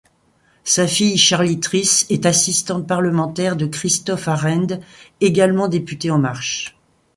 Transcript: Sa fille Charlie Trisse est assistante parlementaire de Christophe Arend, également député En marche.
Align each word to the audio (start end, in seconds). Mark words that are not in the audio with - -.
Sa 0.63 0.87
fille 0.87 1.15
Charlie 1.19 1.59
Trisse 1.59 2.07
est 2.09 2.25
assistante 2.25 2.87
parlementaire 2.87 3.55
de 3.55 3.67
Christophe 3.67 4.27
Arend, 4.27 4.79
également 5.19 5.67
député 5.67 6.09
En 6.09 6.17
marche. 6.17 6.75